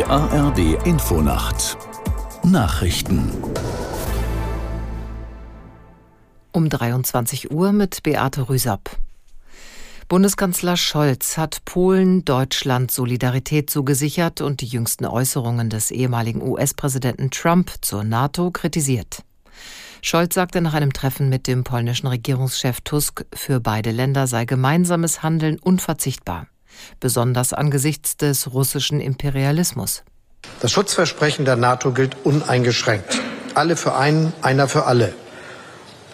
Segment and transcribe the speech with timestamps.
[0.00, 1.76] Die ARD Infonacht
[2.42, 3.30] Nachrichten
[6.52, 8.96] um 23 Uhr mit Beate Rüsapp.
[10.08, 17.70] Bundeskanzler Scholz hat Polen Deutschland Solidarität zugesichert und die jüngsten Äußerungen des ehemaligen US-Präsidenten Trump
[17.82, 19.22] zur NATO kritisiert.
[20.00, 25.22] Scholz sagte nach einem Treffen mit dem polnischen Regierungschef Tusk, für beide Länder sei gemeinsames
[25.22, 26.46] Handeln unverzichtbar,
[27.00, 30.02] besonders angesichts des russischen Imperialismus.
[30.60, 33.20] Das Schutzversprechen der NATO gilt uneingeschränkt.
[33.54, 35.12] Alle für einen, einer für alle.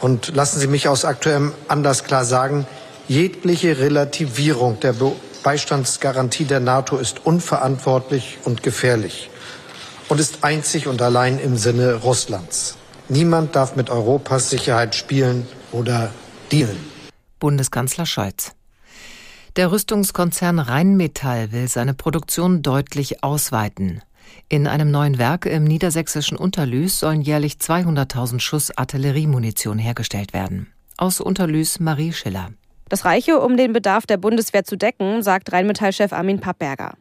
[0.01, 2.67] Und lassen Sie mich aus aktuellem Anlass klar sagen,
[3.09, 4.95] jegliche Relativierung der
[5.43, 9.31] Beistandsgarantie der NATO ist unverantwortlich und gefährlich
[10.09, 12.77] und ist einzig und allein im Sinne Russlands.
[13.09, 16.11] Niemand darf mit Europas Sicherheit spielen oder
[16.51, 16.85] dealen.
[17.39, 18.53] Bundeskanzler Scholz.
[19.57, 24.03] Der Rüstungskonzern Rheinmetall will seine Produktion deutlich ausweiten.
[24.51, 30.67] In einem neuen Werk im niedersächsischen Unterlüß sollen jährlich 200.000 Schuss Artilleriemunition hergestellt werden.
[30.99, 32.51] Aus Unterlüß Marie Schiller.
[32.89, 36.95] Das reiche, um den Bedarf der Bundeswehr zu decken, sagt Rheinmetall-Chef Armin Pappberger.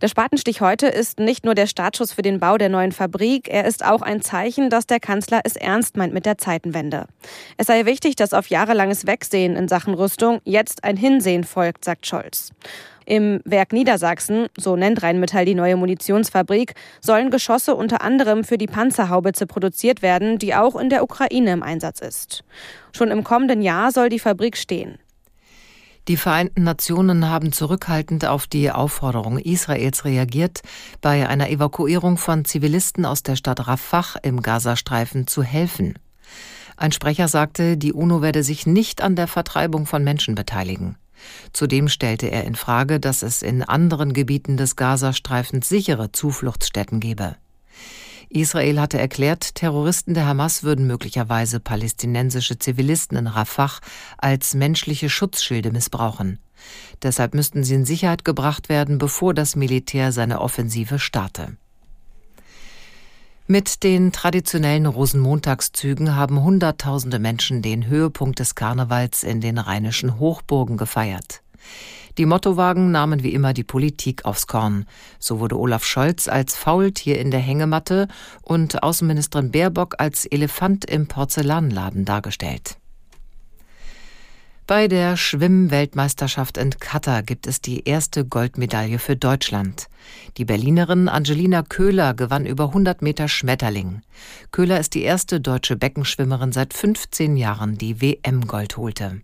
[0.00, 3.64] Der Spatenstich heute ist nicht nur der Startschuss für den Bau der neuen Fabrik, er
[3.64, 7.06] ist auch ein Zeichen, dass der Kanzler es ernst meint mit der Zeitenwende.
[7.56, 12.06] Es sei wichtig, dass auf jahrelanges Wegsehen in Sachen Rüstung jetzt ein Hinsehen folgt, sagt
[12.06, 12.50] Scholz.
[13.04, 18.66] Im Werk Niedersachsen, so nennt Rheinmetall die neue Munitionsfabrik, sollen Geschosse unter anderem für die
[18.66, 22.44] Panzerhaubitze produziert werden, die auch in der Ukraine im Einsatz ist.
[22.92, 24.98] Schon im kommenden Jahr soll die Fabrik stehen.
[26.06, 30.60] Die Vereinten Nationen haben zurückhaltend auf die Aufforderung Israels reagiert,
[31.00, 35.98] bei einer Evakuierung von Zivilisten aus der Stadt Rafah im Gazastreifen zu helfen.
[36.76, 40.96] Ein Sprecher sagte, die UNO werde sich nicht an der Vertreibung von Menschen beteiligen.
[41.52, 47.36] Zudem stellte er in Frage, dass es in anderen Gebieten des Gazastreifens sichere Zufluchtsstätten gebe.
[48.34, 53.78] Israel hatte erklärt, Terroristen der Hamas würden möglicherweise palästinensische Zivilisten in Rafah
[54.18, 56.40] als menschliche Schutzschilde missbrauchen.
[57.00, 61.56] Deshalb müssten sie in Sicherheit gebracht werden, bevor das Militär seine Offensive starte.
[63.46, 70.76] Mit den traditionellen Rosenmontagszügen haben Hunderttausende Menschen den Höhepunkt des Karnevals in den rheinischen Hochburgen
[70.76, 71.43] gefeiert.
[72.16, 74.86] Die Mottowagen nahmen wie immer die Politik aufs Korn.
[75.18, 78.06] So wurde Olaf Scholz als Faultier in der Hängematte
[78.42, 82.78] und Außenministerin Baerbock als Elefant im Porzellanladen dargestellt.
[84.66, 89.88] Bei der Schwimmweltmeisterschaft in Katar gibt es die erste Goldmedaille für Deutschland.
[90.38, 94.00] Die Berlinerin Angelina Köhler gewann über 100 Meter Schmetterling.
[94.52, 99.20] Köhler ist die erste deutsche Beckenschwimmerin seit 15 Jahren, die WM-Gold holte.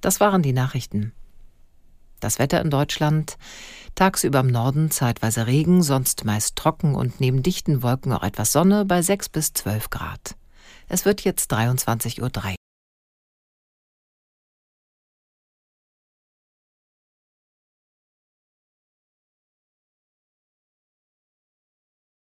[0.00, 1.12] Das waren die Nachrichten.
[2.20, 3.36] Das Wetter in Deutschland.
[3.94, 8.84] Tagsüber im Norden zeitweise Regen, sonst meist trocken und neben dichten Wolken auch etwas Sonne
[8.84, 10.36] bei 6 bis 12 Grad.
[10.88, 12.55] Es wird jetzt 23.03 Uhr.